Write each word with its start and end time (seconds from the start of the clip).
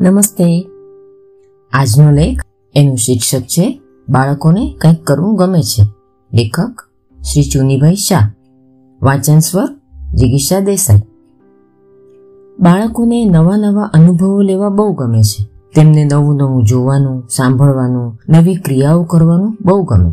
નમસ્તે. 0.00 0.68
આજનો 1.72 2.10
લેખ 2.10 2.40
એનું 2.74 2.96
શીર્ષક 2.96 3.40
છે, 3.40 3.80
બાળકોને 4.08 4.76
કંઈક 4.80 5.04
કરવું 5.04 5.36
ગમે 5.36 5.60
છે. 5.60 5.82
લેખક 6.34 6.80
શ્રી 7.22 7.42
ચુનીભાઈ 7.42 7.94
શાહ. 7.94 8.30
વાંચન 9.02 9.38
સ્વર 9.38 9.66
જિગીષા 10.14 10.60
દેસાઈ. 10.60 10.96
બાળકોને 12.60 13.24
નવા 13.24 13.56
નવા 13.56 13.82
અનુભવો 13.82 14.40
લેવા 14.40 14.68
બહુ 14.68 14.92
ગમે 14.92 15.22
છે. 15.22 15.48
તેમને 15.74 16.04
નવું 16.04 16.36
નવું 16.36 16.64
જોવાનું, 16.64 17.28
સાંભળવાનું, 17.30 18.18
નવી 18.28 18.54
ક્રિયાઓ 18.54 19.04
કરવાનું 19.04 19.56
બહુ 19.64 19.82
ગમે. 19.82 20.12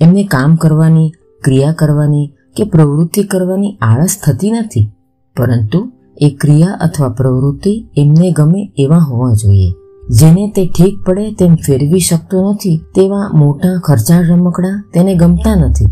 એમને 0.00 0.24
કામ 0.24 0.56
કરવાની, 0.56 1.12
ક્રિયા 1.44 1.72
કરવાની 1.72 2.32
કે 2.56 2.64
પ્રવૃત્તિ 2.64 3.22
કરવાની 3.22 3.78
આળસ 3.82 4.16
થતી 4.26 4.50
નથી. 4.50 4.90
પરંતુ 5.36 5.92
એ 6.20 6.36
ક્રિયા 6.40 6.78
અથવા 6.80 7.08
પ્રવૃત્તિ 7.08 7.88
એમને 7.96 8.30
ગમે 8.30 8.72
એવા 8.76 8.98
હોવા 8.98 9.32
જોઈએ. 9.32 9.72
જેને 10.10 10.52
તે 10.56 10.66
ઠીક 10.66 11.02
પડે 11.06 11.32
તેમ 11.32 11.54
ફેરવી 11.54 12.00
શકતો 12.00 12.52
નથી, 12.52 12.80
તેવા 12.94 13.30
મોટા 13.34 13.80
ખર્ચાળ 13.84 14.26
રમકડા 14.26 14.84
તેને 14.94 15.14
ગમતા 15.14 15.54
નથી. 15.54 15.86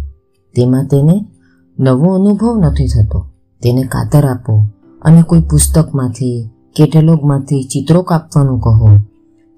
તેમાં 0.55 0.87
તેને 0.87 1.27
નવો 1.81 2.15
અનુભવ 2.15 2.59
નથી 2.59 2.87
થતો. 2.87 3.27
તેને 3.63 3.83
કાતર 3.83 4.25
આપો 4.25 4.67
અને 5.03 5.23
કોઈ 5.23 5.41
પુસ્તકમાંથી, 5.41 6.51
કેટેલોગમાંથી 6.77 7.63
ચિત્રો 7.63 8.03
કાપવાનું 8.03 8.61
કહો. 8.61 8.89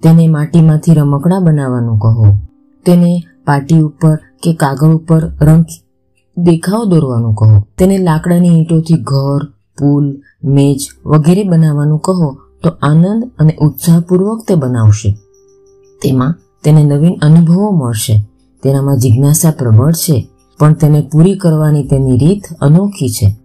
તેને 0.03 0.27
માટીમાંથી 0.27 0.93
રમકડા 0.93 1.39
બનાવવાનું 1.39 1.99
કહો. 1.99 2.37
તેને 2.85 3.23
પાટી 3.45 3.79
ઉપર 3.79 4.15
કે 4.15 4.53
કાગળ 4.53 4.95
ઉપર 4.95 5.21
રંગ 5.41 5.65
દેખાવ 6.37 6.85
દોરવાનું 6.85 7.33
કહો. 7.33 7.63
તેને 7.77 7.97
લાકડાની 7.97 8.47
ઈંટોથી 8.47 8.93
ઘર 8.93 9.54
પુલ, 9.77 10.21
મેજ 10.43 10.87
વગેરે 11.05 11.43
બનાવવાનું 11.43 11.99
કહો, 11.99 12.37
તો 12.63 12.69
આનંદ 12.69 13.31
અને 13.39 13.57
ઉત્સાહપૂર્વક 13.61 14.45
તે 14.47 14.55
બનાવશે. 14.55 15.17
તેમાં 16.01 16.35
તેને 16.63 16.83
નવીન 16.83 17.15
અનુભવો 17.21 17.71
મળશે. 17.71 18.25
તેનામાં 18.63 18.97
જિજ્ઞાસા 18.97 19.51
પ્રબળ 19.51 19.91
છે, 19.91 20.27
પણ 20.59 20.73
તેને 20.73 21.09
પૂરી 21.11 21.37
કરવાની 21.37 21.87
તેની 21.87 22.17
રીત 22.17 22.43
અનોખી 22.61 23.09
છે. 23.09 23.35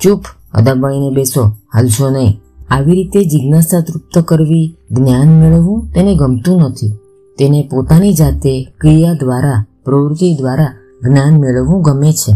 ચૂપ 0.00 0.22
અદાબાઈને 0.54 1.10
બેસો, 1.10 1.44
હાલશો 1.74 2.10
નહીં. 2.10 2.40
આવી 2.70 2.92
રીતે 2.92 3.24
જિજ્ઞાસા 3.24 3.80
તૃપ્ત 3.80 4.18
કરવી, 4.18 4.76
જ્ઞાન 4.90 5.40
મેળવવું 5.40 5.92
તેને 5.94 6.14
ગમતું 6.14 6.60
નથી. 6.60 6.92
તેને 7.38 7.68
પોતાની 7.70 8.12
જાતે 8.12 8.74
ક્રિયા 8.80 9.12
દ્વારા, 9.12 9.64
પ્રવૃત્તિ 9.84 10.36
દ્વારા 10.36 10.72
જ્ઞાન 11.02 11.40
મેળવવું 11.40 11.82
ગમે 11.82 12.12
છે. 12.12 12.32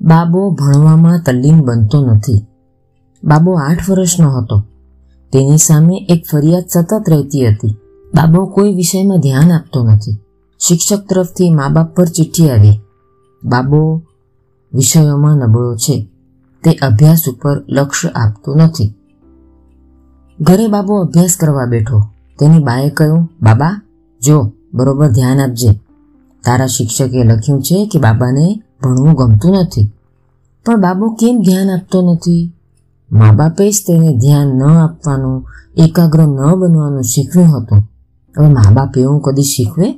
બાબો 0.00 0.50
ભણવામાં 0.50 1.22
તલ્લીન 1.26 1.60
બનતો 1.60 2.06
નથી. 2.06 2.46
બાબો 3.26 3.52
આઠ 3.52 3.90
વર્ષનો 3.90 4.38
હતો 4.38 4.62
તેની 5.32 5.58
સામે 5.58 6.06
એક 6.10 6.24
ફરિયાદ 6.32 6.64
સતત 6.68 7.04
રહેતી 7.08 7.48
હતી. 7.48 7.76
બાબો 8.14 8.46
કોઈ 8.46 8.74
વિષયમાં 8.74 9.20
ધ્યાન 9.20 9.52
આપતો 9.52 9.84
નથી. 9.84 10.16
શિક્ષક 10.60 11.06
તરફથી 11.08 11.50
મા 11.50 11.68
બાપ 11.68 11.96
પર 11.96 12.04
ચિઠ્ઠી 12.04 12.50
આવી. 12.50 12.80
બાબો 13.44 14.02
વિષયોમાં 14.74 15.36
નબળો 15.36 15.76
છે. 15.76 16.08
તે 16.64 16.72
અભ્યાસ 16.72 17.22
ઉપર 17.28 17.64
લક્ષ્ય 17.68 18.08
આપતો 18.08 18.54
નથી. 18.54 18.94
ઘરે 20.40 20.68
બાબો 20.68 21.00
અભ્યાસ 21.00 21.36
કરવા 21.40 21.66
બેઠો. 21.66 22.02
તેની 22.38 22.58
બાએ 22.58 22.90
કહ્યું, 22.90 23.28
બાબા, 23.42 23.82
જો, 24.22 24.52
બરોબર 24.74 25.08
ધ્યાન 25.08 25.40
આપજે. 25.40 25.72
તારા 26.44 26.66
શિક્ષકે 26.66 27.24
લખ્યું 27.24 27.62
છે 27.62 27.86
કે 27.86 27.98
બાબાને 27.98 28.62
ભણવું 28.82 29.14
ગમતું 29.14 29.56
નથી. 29.56 29.90
પણ 30.66 30.80
બાબો 30.80 31.08
કેમ 31.08 31.42
ધ્યાન 31.42 31.70
આપતો 31.70 32.12
નથી? 32.12 32.52
મા 33.12 33.32
બાપે 33.32 33.70
જ 33.70 33.74
તેને 33.88 34.16
ધ્યાન 34.16 34.46
ન 34.46 34.62
આપવાનું, 34.62 35.44
એકાગ્ર 35.76 36.20
ન 36.20 36.54
બનવાનું 36.54 37.02
શીખવ્યું 37.02 37.62
હતું. 37.62 37.78
હવે 38.38 38.48
મા 38.48 38.72
બાપ 38.72 38.98
એવું 38.98 39.20
કદી 39.20 39.42
શીખવે? 39.42 39.92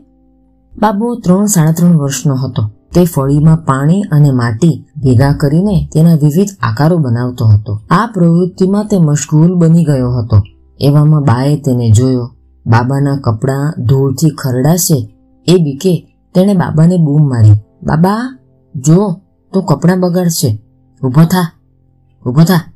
બાબુ 0.78 1.14
ત્રણ, 1.14 1.46
સાડા 1.46 1.72
ત્રણ 1.72 1.96
વર્ષનો 1.96 2.34
હતો. 2.34 2.70
તે 2.94 3.04
ફળીમાં 3.04 3.56
પાણી 3.56 4.02
અને 4.02 4.30
માટી 4.30 4.86
ભેગા 4.96 5.32
કરીને 5.32 5.88
તેના 5.92 6.14
વિવિધ 6.14 6.48
આકારો 6.62 6.96
બનાવતો 6.96 7.44
હતો. 7.44 7.80
આ 7.90 8.06
પ્રવૃત્તિમાં 8.06 8.84
તે 8.84 8.98
મશગુલ 8.98 9.54
બની 9.54 9.84
ગયો 9.84 10.12
હતો. 10.12 10.42
એવામાં 10.80 11.22
બાએ 11.22 11.56
તેને 11.56 11.90
જોયો. 11.90 12.34
બાબાના 12.66 13.16
કપડાં 13.16 13.82
ધૂળથી 13.84 14.30
ખરડાશે 14.30 15.16
એ 15.46 15.56
બીકે 15.56 16.16
તેણે 16.34 16.54
બાબાને 16.54 16.96
બૂમ 16.96 17.28
મારી. 17.28 17.52
બાબા, 17.82 18.38
જો, 18.76 19.20
તો 19.52 19.60
કપડાં 19.60 20.00
બગાડશે. 20.00 20.62
ઊભો 21.04 21.24
થા. 21.24 21.52
ઊભો 22.26 22.44
થા. 22.44 22.72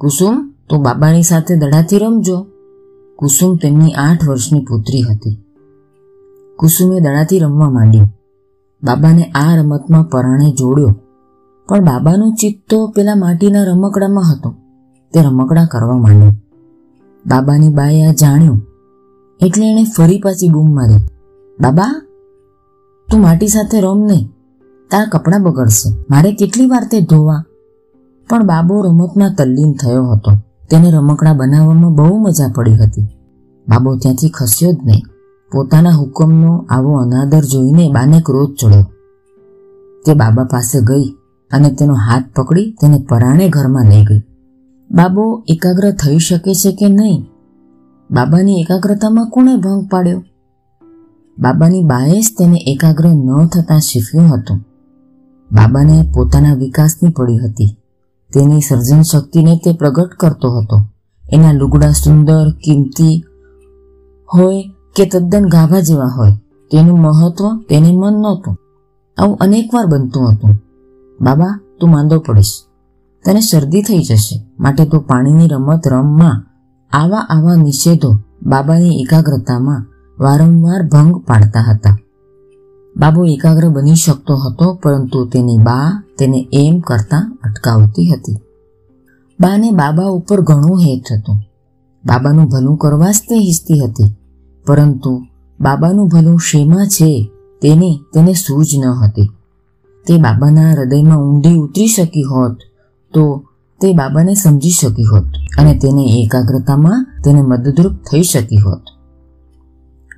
કુસુમ, 0.00 0.54
તું 0.70 0.82
બાબાની 0.82 1.22
સાથે 1.22 1.56
દડાથી 1.56 1.98
રમજો. 1.98 2.46
કુસુમ 3.16 3.56
તેમની 3.56 3.92
આઠ 3.92 4.28
વર્ષની 4.28 4.60
પુત્રી 4.60 5.02
હતી. 5.02 5.38
કુસુમે 6.56 7.00
દડાથી 7.00 7.38
રમવા 7.38 7.70
માંડ્યું. 7.70 8.06
બાબાને 8.82 9.24
આ 9.24 9.56
રમતમાં 9.56 10.04
પરાણે 10.04 10.50
જોડ્યો. 10.50 10.96
પણ 11.68 11.84
બાબાનું 11.84 12.34
ચિત્ત 12.34 12.74
પેલા 12.96 13.14
માટીના 13.14 13.62
રમકડામાં 13.62 14.24
હતો. 14.32 14.54
તે 15.12 15.22
રમકડા 15.22 15.64
કરવા 15.64 15.96
માંડ્યું. 15.96 16.32
બાબાની 17.26 17.68
બાએ 17.68 18.06
આ 18.06 18.12
જાણ્યું. 18.12 18.66
એટલે 19.40 19.70
એણે 19.70 19.84
ફરી 19.96 20.20
પાછી 20.20 20.48
બૂમ 20.48 20.74
મારી. 20.74 20.96
બાબા, 21.60 22.06
તું 23.10 23.22
માટી 23.22 23.48
સાથે 23.48 23.80
રમ 23.80 23.98
નહીં 23.98 24.30
તારા 24.90 25.04
કપડાં 25.04 25.42
બગડશે. 25.42 26.04
મારે 26.10 26.32
કેટલી 26.32 26.66
વાર 26.66 26.84
તે 26.90 27.00
ધોવા 27.00 27.44
પણ 28.30 28.46
બાબો 28.46 28.80
રમતમાં 28.82 29.34
તલ્લીન 29.34 29.72
થયો 29.72 30.06
હતો. 30.06 30.32
તેને 30.70 30.90
રમકડા 30.90 31.32
બનાવવામાં 31.32 31.94
બહુ 31.94 32.18
મજા 32.18 32.52
પડી 32.52 32.76
હતી. 32.76 33.02
બાબો 33.68 33.96
ત્યાંથી 33.96 34.28
ખસ્યો 34.28 34.72
જ 34.72 34.76
નહીં. 34.84 35.02
પોતાના 35.52 35.90
હુકમનો 35.90 36.66
આવો 36.68 36.96
અનાદર 36.96 37.44
જોઈને 37.44 37.88
બાને 37.88 38.20
ક્રોધ 38.20 38.54
ચડ્યો. 38.54 38.82
તે 40.06 40.14
બાબા 40.14 40.44
પાસે 40.44 40.80
ગઈ 40.80 41.16
અને 41.50 41.70
તેનો 41.70 41.94
હાથ 41.94 42.24
પકડી 42.36 42.70
તેને 42.80 43.06
પરાણે 43.08 43.48
ઘરમાં 43.48 43.84
લઈ 43.84 44.04
ગઈ. 44.04 44.22
બાબો 44.90 45.44
એકાગ્ર 45.48 45.90
થઈ 45.90 46.18
શકે 46.18 46.54
છે 46.54 46.72
કે 46.72 46.88
નહીં? 46.88 47.26
બાબાની 48.10 48.60
એકાગ્રતામાં 48.60 49.30
કોણે 49.30 49.56
ભંગ 49.56 49.88
પાડ્યો? 49.90 50.22
બાબાની 51.38 51.82
બાએ 51.82 52.20
જ 52.20 52.24
તેને 52.38 52.58
એકાગ્ર 52.66 53.06
ન 53.06 53.46
થતાં 53.46 53.80
શીખ્યું 53.80 54.26
હતું. 54.26 54.58
બાબાને 55.52 56.12
પોતાના 56.14 56.54
વિકાસની 56.54 57.10
પડી 57.10 57.38
હતી. 57.38 57.79
તેની 58.34 58.60
સર્જન 58.60 59.02
શક્તિને 59.02 59.60
તે 59.64 59.72
પ્રગટ 59.72 60.10
કરતો 60.20 60.58
હતો. 60.58 60.80
એના 61.32 61.52
લુગડા 61.52 61.90
સુંદર, 61.90 62.50
કિંમતી 62.50 63.24
હોય 64.34 64.70
કે 64.96 65.06
તદ્દન 65.06 65.48
ગાભા 65.48 65.80
જેવા 65.80 66.06
હોય, 66.06 66.30
તેનું 66.70 67.00
મહત્વ 67.00 67.58
તેને 67.68 67.96
મન 67.96 68.12
નહોતું. 68.12 68.56
આવું 69.18 69.36
અનેકવાર 69.36 69.86
બનતું 69.86 70.32
હતું. 70.32 70.58
બાબા, 71.20 71.60
તું 71.80 71.90
માંદો 71.90 72.18
પડીશ. 72.18 72.52
તને 73.24 73.40
શરદી 73.40 73.82
થઈ 73.82 73.98
જશે. 73.98 74.42
માટે 74.60 74.84
તું 74.84 75.06
પાણીની 75.06 75.48
રમત 75.48 75.88
રમમાં. 75.88 76.46
આવા 76.92 77.18
આવા 77.18 77.54
નિષેધો 77.54 78.14
બાબાની 78.42 79.00
એકાગ્રતામાં 79.00 79.86
વારંવાર 80.20 80.88
ભંગ 80.88 81.16
પાડતા 81.16 81.60
હતા. 81.60 81.96
બાબુ 83.00 83.24
એકાગ્ર 83.24 83.68
બની 83.68 83.94
શકતો 83.94 84.34
હતો, 84.36 84.74
પરંતુ 84.74 85.24
તેની 85.24 85.58
બા 85.58 86.02
તેને 86.18 86.48
એમ 86.52 86.80
કરતા 86.80 87.24
અટકાવતી 87.42 88.10
હતી. 88.12 88.38
બાને 89.40 89.70
બાબા 89.70 90.04
ઉપર 90.04 90.40
ઘણું 90.40 90.78
હેત 90.78 91.06
હતું. 91.12 91.38
બાબાનું 92.04 92.46
ભલું 92.46 92.76
કરવા 92.76 93.10
જ 93.10 93.18
તે 93.28 93.36
હિસ્તી 93.38 93.80
હતી, 93.80 94.10
પરંતુ 94.66 95.12
બાબાનું 95.60 96.08
ભલું 96.08 96.38
શેમાં 96.38 96.86
છે 96.86 97.30
તેની 97.62 98.00
તેને 98.14 98.32
સૂઝ 98.32 98.74
ન 98.78 98.84
હતી. 98.84 99.30
તે 100.06 100.18
બાબાના 100.18 100.72
હૃદયમાં 100.72 101.18
ઊંડી 101.18 101.54
ઉતરી 101.54 101.86
શકી 101.86 102.22
હોત, 102.22 102.56
તો 103.14 103.44
તે 103.80 103.92
બાબાને 103.92 104.34
સમજી 104.34 104.70
શકી 104.70 105.04
હોત 105.04 105.26
અને 105.58 105.72
તેને 105.74 106.04
એકાગ્રતામાં 106.20 107.06
તેને 107.24 107.42
મદદરૂપ 107.42 107.92
થઈ 107.92 108.22
શકી 108.22 108.60
હોત. 108.60 108.84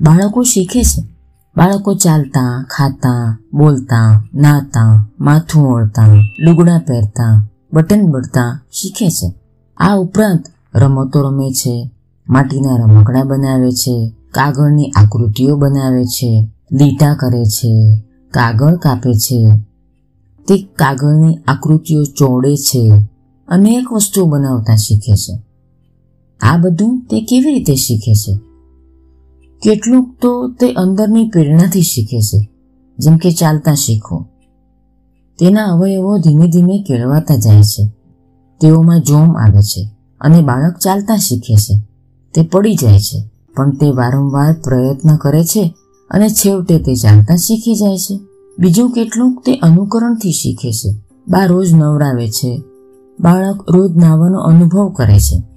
બાળકો 0.00 0.42
શીખે 0.42 0.82
છે 0.82 1.11
બાળકો 1.56 1.94
ચાલતા, 1.94 2.66
ખાતા, 2.70 3.38
બોલતા, 3.54 4.24
નાતા, 4.34 5.08
માથું 5.20 5.66
ઓળતા, 5.66 6.06
લુગડા 6.38 6.78
પહેરતા, 6.78 7.44
બટન 7.72 8.06
બળતા 8.06 8.60
શીખે 8.72 9.08
છે. 9.08 9.34
આ 9.76 9.96
ઉપરાંત 9.96 10.44
રમતો 10.74 11.22
રમે 11.22 11.50
છે, 11.50 11.90
માટીના 12.28 12.76
રમકડા 12.76 13.24
બનાવે 13.24 13.72
છે, 13.72 14.12
કાગળની 14.30 14.90
આકૃતિઓ 14.90 15.56
બનાવે 15.56 16.04
છે, 16.04 16.48
લીટા 16.72 17.14
કરે 17.14 17.44
છે, 17.44 18.02
કાગળ 18.30 18.76
કાપે 18.76 19.14
છે. 19.14 19.60
તે 20.48 20.62
કાગળની 20.62 21.38
આકૃતિઓ 21.48 22.04
ચોડે 22.04 22.56
છે 22.56 23.08
અનેક 23.48 23.92
વસ્તુઓ 23.92 24.24
બનાવતા 24.24 24.76
શીખે 24.76 25.14
છે. 25.16 25.42
આ 26.40 26.56
બધું 26.56 27.00
તે 27.10 27.20
કેવી 27.20 27.54
રીતે 27.54 27.74
શીખે 27.74 28.14
છે? 28.14 28.51
કેટલુંક 29.62 30.20
તો 30.22 30.48
તે 30.60 30.72
અંદરની 30.72 31.28
પ્રેરણાથી 31.28 31.82
શીખે 31.82 32.20
છે, 32.20 32.48
જેમ 32.98 33.16
કે 33.16 33.30
ચાલતા 33.30 33.74
શીખો. 33.74 34.26
તેના 35.38 35.64
અવયવો 35.64 36.18
ધીમે 36.18 36.46
ધીમે 36.48 36.84
કેળવાતા 36.88 37.36
જાય 37.36 37.62
છે. 37.62 37.86
તેઓમાં 38.60 39.00
જોમ 39.00 39.32
આવે 39.38 39.62
છે 39.62 39.90
અને 40.20 40.40
બાળક 40.40 40.78
ચાલતા 40.78 41.16
શીખે 41.16 41.54
છે. 41.54 41.82
તે 42.34 42.42
પડી 42.42 42.74
જાય 42.74 42.98
છે, 42.98 43.30
પણ 43.56 43.70
તે 43.70 43.90
વારંવાર 43.90 44.52
પ્રયત્ન 44.52 45.16
કરે 45.16 45.44
છે 45.44 45.74
અને 46.10 46.28
છેવટે 46.28 46.78
તે 46.78 46.94
ચાલતા 46.94 47.36
શીખી 47.36 47.74
જાય 47.74 47.96
છે. 47.96 48.20
બીજું 48.58 48.92
કેટલુંક 48.92 49.44
તે 49.44 49.56
અનુકરણથી 49.56 50.32
શીખે 50.32 50.72
છે. 50.72 50.90
બા 51.28 51.44
રોજ 51.44 51.74
નવડાવે 51.74 52.28
છે. 52.28 52.62
બાળક 53.20 53.70
રોજ 53.70 53.96
નાવાનો 53.96 54.38
અનુભવ 54.38 54.88
કરે 54.88 55.18
છે. 55.18 55.51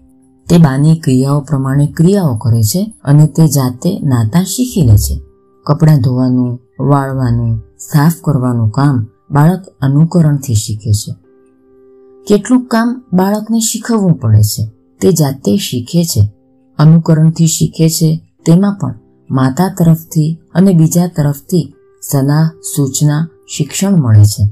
તે 0.49 0.57
બાની 0.57 0.99
ક્રિયાઓ 0.99 1.41
પ્રમાણે 1.41 1.87
ક્રિયાઓ 1.87 2.35
કરે 2.35 2.63
છે 2.63 2.93
અને 3.03 3.27
તે 3.27 3.47
જાતે 3.47 3.99
નાતા 3.99 4.43
શીખી 4.43 4.81
લે 4.81 4.97
છે. 4.97 5.21
કપડાં 5.65 6.01
ધોવાનું, 6.01 6.59
વાળવાનું, 6.79 7.59
સાફ 7.79 8.13
કરવાનું 8.23 8.69
કામ 8.69 9.07
બાળક 9.31 9.65
અનુકરણથી 9.81 10.55
શીખે 10.55 10.91
છે. 10.91 11.15
કેટલુંક 12.27 12.67
કામ 12.67 13.03
બાળકને 13.13 13.59
શીખવવું 13.59 14.13
પડે 14.13 14.41
છે, 14.41 14.71
તે 15.01 15.11
જાતે 15.11 15.57
શીખે 15.57 16.03
છે. 16.03 16.31
અનુકરણથી 16.77 17.47
શીખે 17.47 17.89
છે, 17.89 18.21
તેમાં 18.45 18.77
પણ 18.81 18.95
માતા 19.31 19.67
તરફથી 19.67 20.39
અને 20.53 20.73
બીજા 20.73 21.07
તરફથી 21.07 21.73
સલાહ, 22.11 22.49
સૂચના, 22.75 23.27
શિક્ષણ 23.57 23.97
મળે 23.97 24.25
છે. 24.25 24.49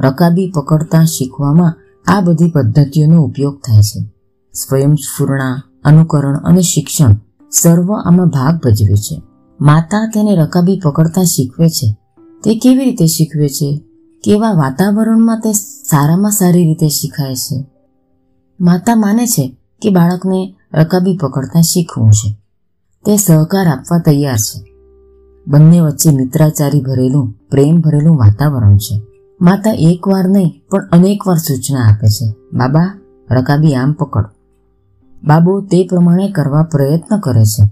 રકાબી 0.00 0.52
પકડતા 0.54 1.04
શીખવામાં 1.04 1.74
આ 2.06 2.20
બધી 2.20 2.50
પદ્ધતિઓનો 2.50 3.22
ઉપયોગ 3.22 3.56
થાય 3.56 3.82
છે. 3.82 4.17
સ્વયંસ્ફૂર્ણા 4.66 5.62
અનુકરણ 5.84 6.36
અને 6.36 6.60
શિક્ષણ 6.60 7.16
સર્વ 7.50 7.92
આમાં 7.94 8.28
ભાગ 8.28 8.56
ભજવે 8.64 8.94
છે. 8.94 9.22
માતા 9.60 10.10
તેને 10.14 10.36
રકાબી 10.36 10.80
પકડતા 10.84 11.24
શીખવે 11.24 11.68
છે. 11.68 11.96
તે 12.44 12.54
કેવી 12.58 12.84
રીતે 12.84 13.06
શીખવે 13.06 13.48
છે? 13.48 13.82
કેવા 14.24 14.52
વાતાવરણમાં 14.52 15.40
તે 15.40 15.52
સારામાં 15.90 16.30
સારી 16.30 16.64
રીતે 16.64 16.88
શીખાય 16.88 17.34
છે? 17.34 17.64
માતા 18.60 18.96
માને 18.96 19.26
છે 19.26 19.56
કે 19.82 19.90
બાળકને 19.90 20.54
રકાબી 20.74 21.16
પકડતા 21.16 21.60
શીખવું 21.60 22.10
છે. 22.10 22.36
તે 23.04 23.16
સહકાર 23.16 23.66
આપવા 23.66 23.98
તૈયાર 23.98 24.36
છે. 24.36 24.64
બંને 25.46 25.80
વચ્ચે 25.80 26.10
મિત્રાચારી 26.10 26.80
ભરેલું, 26.80 27.34
પ્રેમ 27.50 27.80
ભરેલું 27.80 28.16
વાતાવરણ 28.16 28.76
છે. 28.76 29.02
માતા 29.40 29.70
એકવાર 29.72 30.28
નહીં, 30.28 30.62
પણ 30.70 30.88
અનેકવાર 30.88 31.36
સૂચના 31.36 31.80
આપે 31.80 32.08
છે. 32.08 32.34
બાબા, 32.52 32.98
રકાબી 33.30 33.74
આમ 33.74 33.92
પકડ. 33.92 34.24
બાબો 35.24 35.60
તે 35.60 35.86
પ્રમાણે 35.86 36.28
કરવા 36.28 36.62
પ્રયત્ન 36.62 37.18
કરે 37.18 37.44
છે. 37.44 37.66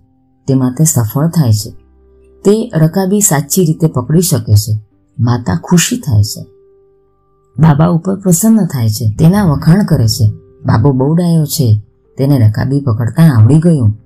તે 0.46 0.84
સફળ 0.84 1.28
થાય 1.28 1.52
છે. 1.52 1.70
તે 2.44 2.70
રકાબી 2.74 3.20
સાચી 3.20 3.64
રીતે 3.64 3.86
પકડી 3.86 4.20
શકે 4.20 4.54
છે. 4.54 4.80
માતા 5.20 5.60
ખુશી 5.64 5.96
થાય 5.96 6.22
છે. 6.22 6.42
બાબા 7.58 7.86
ઉપર 7.86 8.20
પ્રસન્ન 8.20 8.66
થાય 8.66 8.88
છે. 8.88 9.14
તેના 9.18 9.44
વખાણ 9.44 9.84
કરે 9.84 10.08
છે. 10.08 10.30
બાબો 10.64 10.92
બહુ 10.92 11.14
ડાયો 11.14 11.44
છે. 11.44 11.82
તેને 12.18 12.38
રકાબી 12.38 12.80
પકડતા 12.80 13.22
આવડી 13.22 13.58
ગયું. 13.58 13.98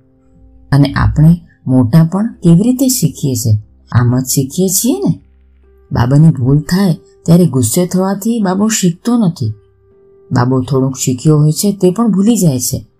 અને 0.71 0.93
આપણે 0.93 1.41
મોટા 1.67 2.03
પણ 2.03 2.33
કેવી 2.33 2.61
રીતે 2.61 2.87
શીખીએ 2.87 3.35
છીએ 3.35 3.57
આમ 3.91 4.19
જ 4.19 4.25
શીખીએ 4.25 4.69
છીએ 4.69 4.99
ને? 4.99 5.19
બાબાની 5.91 6.29
ભૂલ 6.29 6.59
થાય 6.59 6.93
ત્યારે 7.25 7.45
ગુસ્સે 7.45 7.87
થવાથી 7.87 8.41
બાબો 8.43 8.67
શીખતો 8.67 9.17
નથી. 9.17 9.53
બાબો 10.31 10.61
થોડુંક 10.61 10.95
શીખ્યો 10.95 11.39
હોય 11.39 11.51
છે 11.51 11.77
તે 11.81 11.91
પણ 11.91 12.11
ભૂલી 12.11 12.37
જાય 12.37 12.59
છે. 12.59 12.90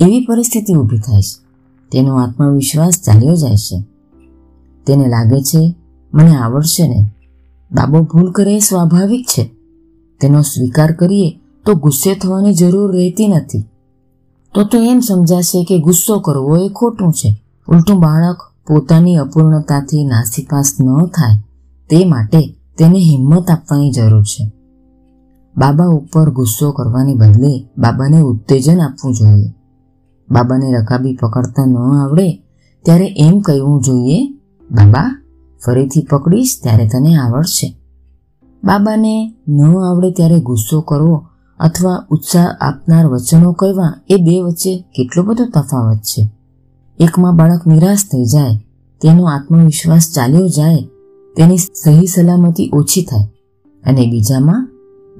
એવી 0.00 0.26
પરિસ્થિતિ 0.26 0.74
ઊભી 0.74 0.98
થાય 0.98 1.22
છે. 1.22 1.44
તેનો 1.92 2.16
આત્મવિશ્વાસ 2.16 3.02
ચાલ્યો 3.06 3.36
જાય 3.36 3.56
છે. 3.56 3.84
તેને 4.86 5.08
લાગે 5.08 5.42
છે, 5.42 5.74
મને 6.14 6.36
આવડશે 6.36 6.88
ને? 6.88 7.10
બાબો 7.72 8.00
ભૂલ 8.00 8.32
કરે 8.32 8.56
એ 8.56 8.58
સ્વાભાવિક 8.58 9.26
છે. 9.26 9.50
તેનો 10.20 10.40
સ્વીકાર 10.40 10.92
કરીએ 10.92 11.40
તો 11.66 11.74
ગુસ્સે 11.74 12.14
થવાની 12.14 12.54
જરૂર 12.54 12.96
રહેતી 12.96 13.28
નથી. 13.28 13.64
તો 14.54 14.64
તો 14.64 14.78
એમ 14.78 15.00
સમજાશે 15.00 15.64
કે 15.64 15.78
ગુસ્સો 15.78 16.18
કરવો 16.18 16.56
એ 16.56 16.68
ખોટું 16.68 17.12
છે. 17.12 17.42
ઉલટું 17.68 18.00
બાળક 18.00 18.36
પોતાની 18.66 19.16
અપૂર્ણતાથી 19.16 20.04
નાસીપાસ 20.04 20.76
ન 20.80 21.06
થાય. 21.06 21.42
તે 21.90 22.04
માટે 22.04 22.54
તેને 22.78 22.98
હિંમત 22.98 23.50
આપવાની 23.50 23.90
જરૂર 23.90 24.22
છે. 24.22 24.52
બાબા 25.56 25.86
ઉપર 25.86 26.30
ગુસ્સો 26.30 26.70
કરવાને 26.70 27.14
બદલે 27.14 27.68
બાબાને 27.78 28.20
ઉત્તેજન 28.20 28.80
આપવું 28.80 29.14
જોઈએ. 29.14 29.59
બાબાને 30.30 30.72
રકાબી 30.72 31.16
પકડતા 31.16 31.66
ન 31.66 31.76
આવડે, 31.76 32.42
ત્યારે 32.84 33.14
એમ 33.18 33.40
કહેવું 33.40 33.82
જોઈએ, 33.82 34.28
બાબા, 34.70 35.22
ફરીથી 35.66 36.06
પકડીશ 36.10 36.60
ત્યારે 36.62 36.88
તને 36.88 37.16
આવડશે. 37.16 37.76
બાબાને 38.64 39.34
ન 39.48 39.76
આવડે 39.76 40.10
ત્યારે 40.10 40.40
ગુસ્સો 40.40 40.80
કરવો 40.80 41.26
અથવા 41.60 42.06
ઉત્સાહ 42.10 42.46
આપનાર 42.60 43.06
વચનો 43.06 43.52
કહેવા 43.52 44.00
એ 44.08 44.16
બે 44.16 44.42
વચ્ચે 44.42 44.84
કેટલો 44.96 45.22
બધો 45.22 45.44
તફાવત 45.44 45.98
છે. 45.98 46.30
એકમાં 46.98 47.36
બાળક 47.36 47.66
નિરાશ 47.66 47.98
થઈ 47.98 48.24
જાય, 48.24 48.56
તેનો 49.00 49.24
આત્મવિશ્વાસ 49.24 50.12
ચાલ્યો 50.14 50.48
જાય, 50.48 50.88
તેની 51.36 51.56
સહી 51.56 52.06
સલામતી 52.06 52.70
ઓછી 52.72 53.02
થાય 53.02 53.26
અને 53.84 54.06
બીજામાં 54.06 54.68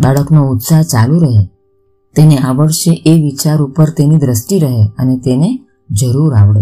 બાળકનો 0.01 0.49
ઉત્સાહ 0.49 0.83
ચાલુ 0.83 1.19
રહે. 1.19 1.60
તેને 2.17 2.37
આવડશે 2.37 3.03
એ 3.07 3.23
વિચાર 3.23 3.63
ઉપર 3.63 3.91
તેની 3.91 4.17
દ્રષ્ટિ 4.17 4.59
રહે 4.59 4.83
અને 4.99 5.19
તેને 5.19 5.61
જરૂર 5.91 6.35
આવડે. 6.35 6.61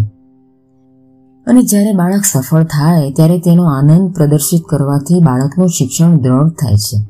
અને 1.46 1.62
જ્યારે 1.62 1.92
બાળક 1.92 2.24
સફળ 2.24 2.64
થાય, 2.64 3.12
ત્યારે 3.12 3.38
તેનો 3.38 3.64
આનંદ 3.64 4.14
પ્રદર્શિત 4.14 4.62
કરવાથી 4.68 5.20
બાળકનું 5.20 5.68
શિક્ષણ 5.68 6.18
દ્રઢ 6.18 6.48
થાય 6.48 6.76
છે. 6.76 7.06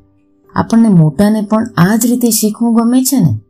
આપણને 0.55 0.89
મોટાને 0.89 1.43
પણ 1.43 1.67
આ 1.77 1.97
જ 1.97 2.07
રીતે 2.07 2.31
શીખવું 2.31 2.77
ગમે 2.77 3.05
છે 3.05 3.21
ને? 3.21 3.41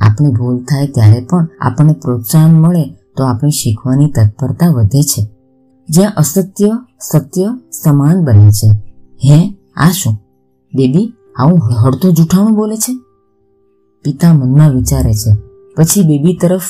આપણી 0.00 0.28
ભૂલ 0.28 0.64
થાય 0.64 0.86
ત્યારે 0.86 1.26
પણ 1.30 1.48
આપણને 1.60 1.92
પ્રોત્સાહન 1.92 2.54
મળે 2.54 2.84
તો 3.16 3.24
આપણી 3.24 3.50
શીખવાની 3.50 4.10
તત્પરતા 4.10 4.70
વધે 4.70 5.02
છે. 5.02 5.28
જ્યાં 5.88 6.12
અસત્ય, 6.16 6.70
સત્ય 7.00 7.58
સમાન 7.84 8.24
બને 8.24 8.50
છે. 8.50 8.68
હે, 9.24 9.58
આ 9.76 9.90
શું? 9.90 10.14
બેબી, 10.74 11.12
આવું 11.36 11.58
હળતો 11.58 12.10
જૂઠાણું 12.10 12.56
બોલે 12.56 12.76
છે? 12.76 13.03
પિતા 14.04 14.32
મનમાં 14.32 14.70
વિચારે 14.70 15.14
છે. 15.14 15.36
પછી 15.76 16.02
બેબી 16.02 16.38
તરફ 16.40 16.62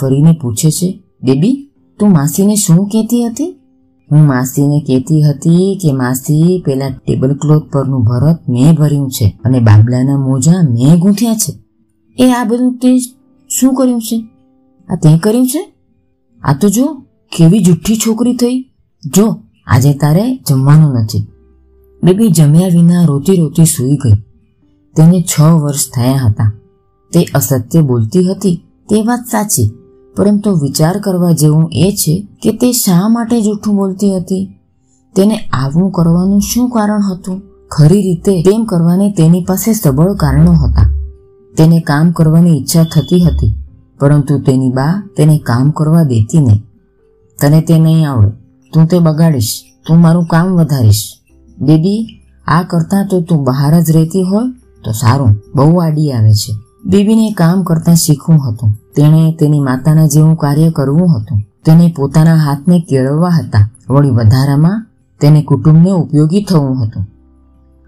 ફરીને 0.00 0.38
પૂછે 0.42 0.70
છે, 0.70 1.02
બેબી, 1.22 1.70
તું 1.98 2.12
માસીને 2.12 2.54
શું 2.54 2.86
કહેતી 2.86 3.24
હતી? 3.24 3.58
હું 4.12 4.26
માસીને 4.26 4.80
કહેતી 4.80 5.22
હતી 5.22 5.78
કે 5.82 5.92
માસી 5.92 6.62
પેલા 6.66 6.88
ટેબલ 6.88 7.34
ક્લોથ 7.34 7.62
પરનું 7.72 8.02
ભરત 8.02 8.48
મેં 8.48 8.74
ભર્યું 8.74 9.10
છે 9.10 9.38
અને 9.44 9.60
બાબલાના 9.60 10.16
મોજા 10.16 10.52
મેં 10.70 10.98
ગૂંથ્યા 10.98 11.34
છે. 11.34 11.58
એ 12.18 12.32
આ 12.32 12.44
બધું 12.44 12.78
તે 12.78 12.98
શું 13.48 13.74
કર્યું 13.74 14.00
છે? 14.00 14.28
આ 14.88 14.96
તે 14.96 15.18
કર્યું 15.18 15.46
છે? 15.46 15.72
આ 16.44 16.52
તો 16.52 16.68
જો 16.68 16.86
કેવી 17.36 17.58
જુઠ્ઠી 17.58 17.96
છોકરી 17.96 18.36
થઈ. 18.36 18.62
જો, 19.16 19.36
આજે 19.66 19.94
તારે 19.94 20.36
જમવાનું 20.36 20.92
નથી. 20.92 21.26
બેબી 22.02 22.28
જમ્યા 22.28 22.66
વિના 22.66 23.04
રોતી 23.04 23.36
રોતી 23.36 23.64
સૂઈ 23.64 23.92
ગઈ. 23.92 24.14
તેને 24.96 25.22
છ 25.22 25.40
વર્ષ 25.40 25.90
થયા 25.94 26.16
હતા. 26.16 26.52
તે 27.12 27.20
અસત્ય 27.34 27.80
બોલતી 27.80 28.24
હતી, 28.24 28.56
તે 28.88 29.02
વાત 29.02 29.24
સાચી. 29.30 29.68
પરંતુ 30.16 30.50
વિચાર 30.52 30.98
કરવા 30.98 31.32
જેવું 31.32 31.68
એ 31.72 31.92
છે 31.92 32.14
કે 32.42 32.50
તે 32.52 32.72
શા 32.72 33.08
માટે 33.08 33.40
જૂઠું 33.40 33.76
બોલતી 33.76 34.16
હતી? 34.16 34.44
તેને 35.14 35.36
આવું 35.52 35.90
કરવાનું 35.90 36.40
શું 36.40 36.70
કારણ 36.70 37.02
હતું? 37.10 37.42
ખરી 37.70 38.02
રીતે 38.02 38.32
તેમ 38.42 38.64
કરવાને 38.64 39.06
તેની 39.10 39.44
પાસે 39.44 39.72
સબળ 39.72 40.14
કારણો 40.14 40.52
હતા. 40.52 40.88
તેને 41.54 41.80
કામ 41.80 42.10
કરવાની 42.10 42.58
ઈચ્છા 42.58 42.84
થતી 42.84 43.20
હતી, 43.20 43.52
પરંતુ 44.00 44.38
તેની 44.38 44.70
બા 44.70 44.94
તેને 45.16 45.38
કામ 45.38 45.70
કરવા 45.70 46.02
દેતી 46.02 46.40
નહીં. 46.40 46.60
તને 47.38 47.60
તે 47.60 47.78
નહીં 47.78 48.10
આવડે. 48.10 48.30
તું 48.72 48.86
તે 48.86 48.98
બગાડીશ. 48.98 49.52
તું 49.86 49.98
મારું 50.00 50.26
કામ 50.26 50.48
વધારીશ. 50.48 51.02
બેબી, 51.58 52.00
આ 52.46 52.62
કરતા 52.62 53.06
તો 53.10 53.20
તું 53.20 53.44
બહાર 53.44 53.80
જ 53.80 53.90
રહેતી 53.90 54.22
હોય 54.22 54.52
તો 54.84 54.92
સારું. 54.92 55.32
બહુ 55.54 55.78
આડી 55.78 56.12
આવે 56.12 56.32
છે. 56.32 56.52
બેબીને 56.84 57.30
કામ 57.30 57.62
કરતા 57.62 57.94
શીખવું 57.94 58.48
હતું. 58.48 58.78
તેણે 58.96 59.36
તેની 59.40 59.60
માતાના 59.60 60.06
જેવું 60.06 60.36
કાર્ય 60.36 60.70
કરવું 60.70 61.20
હતું. 61.20 61.42
તેને 61.64 61.94
પોતાના 61.96 62.34
હાથને 62.34 62.80
કેળવવા 62.80 63.28
હતા. 63.28 63.70
વળી 63.90 64.10
વધારામાં 64.10 64.86
તેને 65.20 65.42
કુટુંબને 65.42 65.90
ઉપયોગી 65.90 66.44
થવું 66.44 66.86
હતું. 66.86 67.06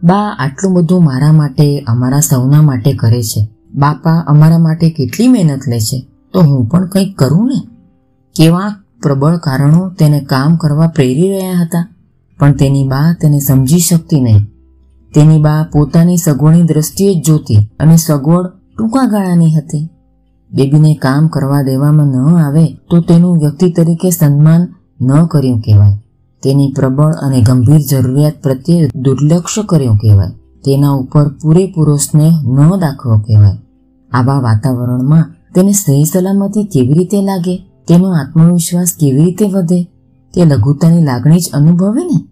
બા, 0.02 0.36
આટલું 0.38 0.74
બધું 0.74 1.04
મારા 1.04 1.32
માટે, 1.32 1.84
અમારા 1.88 2.20
સૌના 2.20 2.62
માટે 2.62 2.92
કરે 2.92 3.22
છે. 3.22 3.48
બાપા, 3.74 4.24
અમારા 4.26 4.58
માટે 4.58 4.90
કેટલી 4.90 5.28
મહેનત 5.28 5.60
લે 5.68 5.80
છે. 5.80 6.06
તો 6.32 6.40
હું 6.40 6.68
પણ 6.68 6.86
કંઈક 6.86 7.18
કરું 7.18 7.46
ને. 7.46 7.66
કેવા 8.36 8.74
પ્રબળ 9.02 9.36
કારણો 9.36 9.90
તેને 9.90 10.20
કામ 10.20 10.56
કરવા 10.56 10.86
પ્રેરી 10.86 11.28
રહ્યા 11.28 11.52
હતા. 11.52 11.88
પણ 12.38 12.52
તેની 12.52 12.88
બા 12.88 13.16
તેને 13.20 13.38
સમજી 13.38 13.78
શકતી 13.78 14.20
નહીં. 14.20 14.44
તેની 15.14 15.42
બા 15.42 15.66
પોતાની 15.72 16.16
સગવડની 16.16 16.62
દ્રષ્ટિએ 16.62 17.20
જ 17.20 17.24
જોતી 17.24 17.70
અને 17.80 17.96
સગવડ 17.96 18.46
ટૂંકા 18.78 19.06
ગાળાની 19.06 19.54
હતી. 19.54 19.88
બેબીને 20.52 20.94
કામ 20.94 21.26
કરવા 21.26 21.62
દેવામાં 21.62 22.06
ન 22.06 22.36
આવે 22.36 22.66
તો 22.66 23.00
તેનું 23.00 23.38
વ્યક્તિ 23.38 23.72
તરીકે 23.72 24.10
સન્માન 24.10 24.68
ન 25.00 25.24
કર્યું 25.24 25.60
કહેવાય. 25.60 25.98
તેની 26.42 26.72
પ્રબળ 26.76 27.12
અને 27.12 27.42
ગંભીર 27.42 27.80
જરૂરિયાત 27.90 28.32
પ્રત્યે 28.42 28.90
દુર્લક્ષ 28.94 29.58
કર્યું 29.66 29.96
કહેવાય. 29.96 30.30
તેના 30.64 30.90
ઉપર 30.90 31.28
પૂરેપૂરો 31.28 31.96
સ્નેહ 31.96 32.32
ન 32.44 32.76
દાખવો 32.76 33.18
કહેવાય. 33.18 33.58
આવા 34.12 34.40
વાતાવરણમાં 34.40 35.34
તેને 35.54 35.72
સહી 35.72 36.04
સલામતી 36.04 36.64
કેવી 36.64 36.94
રીતે 36.94 37.22
લાગે? 37.22 37.56
તેનો 37.88 38.12
આત્મવિશ્વાસ 38.12 38.92
કેવી 39.00 39.24
રીતે 39.24 39.44
વધે? 39.44 39.84
તે 40.34 40.44
લઘુતાની 40.44 41.04
લાગણી 41.04 41.38
જ 41.38 41.50
અનુભવે 41.54 42.04
ને? 42.04 42.28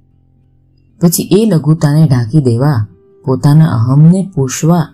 પછી 1.00 1.22
એ 1.22 1.46
લઘુતાને 1.46 2.06
ઢાંકી 2.06 2.40
દેવા, 2.40 2.86
પોતાના 3.24 3.64
અહમને 3.64 4.30
પોષવા 4.34 4.86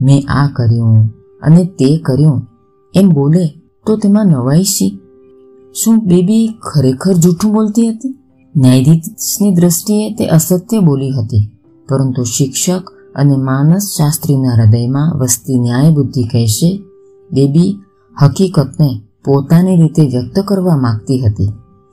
મેં 0.00 0.22
આ 0.28 0.46
કર્યું 0.56 1.08
અને 1.42 1.64
તે 1.64 1.98
કર્યું. 1.98 2.46
એમ 2.94 3.08
બોલે, 3.08 3.46
તો 3.86 3.96
તેમાં 3.96 4.26
નવાઈ 4.26 4.62
શી? 4.62 4.98
શું 5.74 5.98
બેબી 5.98 6.48
ખરેખર 6.62 7.12
જૂઠું 7.12 7.52
બોલતી 7.52 7.88
હતી? 7.88 8.14
ન્યાયાધીશની 8.56 9.54
દ્રષ્ટિએ 9.54 10.14
તે 10.14 10.26
અસત્ય 10.26 10.78
બોલી 10.78 11.10
હતી, 11.10 11.50
પરંતુ 11.88 12.22
શિક્ષક 12.22 12.90
અને 13.14 13.36
માનસ 13.36 13.84
શાસ્ત્રીના 13.98 14.54
હૃદયમાં 14.54 15.18
વસતી 15.18 15.60
ન્યાય 15.60 15.94
બુદ્ધિ 15.94 16.22
કહેશે, 16.22 16.70
બેબી 17.30 17.76
હકીકતને 18.22 18.90
પોતાની 19.24 19.76
રીતે 19.76 20.02
વ્યક્ત 20.02 20.40
કરવા 20.40 20.76
માગતી 20.76 21.20
હતી. 21.20 21.52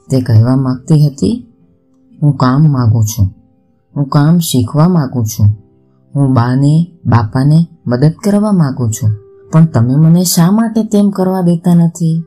તે 0.10 0.22
કહેવા 0.22 0.56
માગતી 0.56 1.06
હતી, 1.06 1.46
હું 2.22 2.34
કામ 2.38 2.72
માગું 2.72 3.06
છું. 3.06 3.28
હું 3.96 4.06
કામ 4.06 4.38
શીખવા 4.40 4.88
માગું 4.88 5.26
છું. 5.26 5.48
હું 6.14 6.34
બાને, 6.34 6.76
બાપાને 7.06 7.68
મદદ 7.88 8.14
કરવા 8.24 8.52
માગું 8.52 8.92
છું. 8.92 9.12
પણ 9.52 9.66
તમે 9.66 9.96
મને 9.96 10.24
શા 10.24 10.52
માટે 10.52 10.84
તેમ 10.84 11.10
કરવા 11.10 11.42
દેતા 11.42 11.76
નથી? 11.76 12.24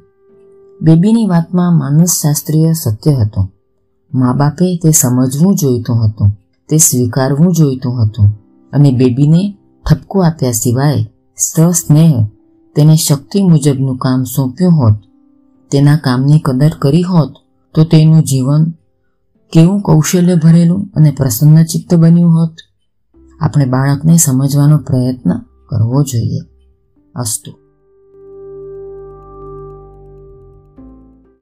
બેબીની 0.80 1.26
વાતમાં 1.26 1.78
માનસશાસ્ત્રીય 1.78 2.72
સત્ય 2.72 3.12
હતું. 3.12 3.52
મા 4.14 4.32
બાપે 4.32 4.76
તે 4.76 4.90
સમજવું 4.90 5.56
જોઈતું 5.56 6.06
હતું. 6.06 6.30
તે 6.68 6.76
સ્વીકારવું 6.76 7.52
જોઈતું 7.52 8.02
હતું. 8.02 8.26
અને 8.72 8.92
બેબીને 8.92 9.58
ઠપકો 9.90 10.20
આપ્યા 10.20 10.52
સિવાય 10.52 11.04
સ્નેહ 11.72 12.26
તેને 12.76 12.96
શક્તિ 12.96 13.42
મુજબનું 13.42 13.96
કામ 13.96 14.24
સોંપ્યું 14.24 14.72
હોત. 14.72 14.94
તેના 15.70 15.96
કામની 15.96 16.38
કદર 16.38 16.72
કરી 16.78 17.02
હોત 17.02 17.32
તો 17.74 17.84
તેનું 17.84 18.22
જીવન 18.22 18.70
કેવું 19.52 19.80
કૌશલ્ય 19.80 20.34
ભરેલું 20.34 20.90
અને 20.96 21.10
પ્રસન્નચિત્ત 21.10 21.94
બન્યું 21.94 22.36
હોત. 22.36 22.54
આપણે 23.40 23.66
બાળકને 23.66 24.16
સમજવાનો 24.16 24.78
પ્રયત્ન 24.78 25.30
કરવો 25.68 26.02
જોઈએ 26.02 26.40
અસ્તુ 27.14 27.57